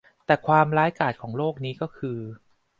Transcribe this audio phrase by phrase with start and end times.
[0.25, 2.19] แต่ความร้ายกาจของโรคนี้ก็คือ